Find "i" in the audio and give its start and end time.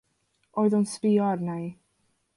1.67-1.71